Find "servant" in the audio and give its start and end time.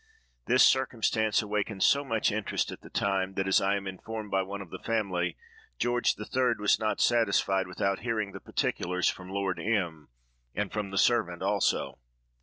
10.97-11.43